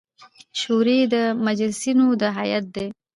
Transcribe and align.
شوري 0.59 0.99
د 1.13 1.15
مجلسـینو 1.45 2.07
د 2.21 2.23
هیئـت 2.37 2.65
د 2.75 2.77